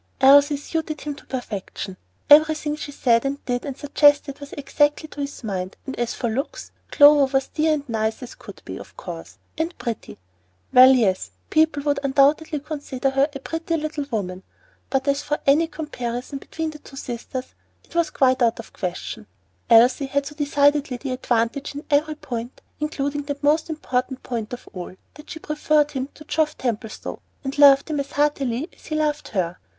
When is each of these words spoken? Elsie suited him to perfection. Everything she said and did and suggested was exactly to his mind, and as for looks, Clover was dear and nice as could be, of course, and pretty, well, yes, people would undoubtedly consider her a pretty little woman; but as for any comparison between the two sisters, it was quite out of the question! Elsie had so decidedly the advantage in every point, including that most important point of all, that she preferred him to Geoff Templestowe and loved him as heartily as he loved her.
Elsie 0.19 0.57
suited 0.57 1.01
him 1.01 1.13
to 1.13 1.27
perfection. 1.27 1.95
Everything 2.27 2.75
she 2.75 2.91
said 2.91 3.23
and 3.23 3.45
did 3.45 3.63
and 3.63 3.77
suggested 3.77 4.39
was 4.39 4.51
exactly 4.53 5.07
to 5.09 5.21
his 5.21 5.43
mind, 5.43 5.77
and 5.85 5.95
as 5.99 6.15
for 6.15 6.27
looks, 6.27 6.71
Clover 6.89 7.31
was 7.31 7.49
dear 7.49 7.73
and 7.73 7.87
nice 7.87 8.23
as 8.23 8.33
could 8.33 8.63
be, 8.65 8.79
of 8.79 8.97
course, 8.97 9.37
and 9.59 9.77
pretty, 9.77 10.17
well, 10.73 10.91
yes, 10.91 11.29
people 11.51 11.83
would 11.83 11.99
undoubtedly 12.01 12.59
consider 12.59 13.11
her 13.11 13.29
a 13.35 13.39
pretty 13.41 13.77
little 13.77 14.05
woman; 14.09 14.41
but 14.89 15.07
as 15.07 15.21
for 15.21 15.37
any 15.45 15.67
comparison 15.67 16.39
between 16.39 16.71
the 16.71 16.79
two 16.79 16.95
sisters, 16.95 17.53
it 17.83 17.93
was 17.93 18.09
quite 18.09 18.41
out 18.41 18.57
of 18.59 18.71
the 18.73 18.79
question! 18.79 19.27
Elsie 19.69 20.07
had 20.07 20.25
so 20.25 20.33
decidedly 20.33 20.97
the 20.97 21.11
advantage 21.11 21.75
in 21.75 21.85
every 21.91 22.15
point, 22.15 22.59
including 22.79 23.21
that 23.21 23.43
most 23.43 23.69
important 23.69 24.23
point 24.23 24.51
of 24.51 24.67
all, 24.73 24.95
that 25.13 25.29
she 25.29 25.37
preferred 25.37 25.91
him 25.91 26.09
to 26.15 26.23
Geoff 26.25 26.57
Templestowe 26.57 27.21
and 27.43 27.55
loved 27.59 27.91
him 27.91 27.99
as 27.99 28.13
heartily 28.13 28.67
as 28.75 28.87
he 28.87 28.95
loved 28.95 29.27
her. 29.27 29.59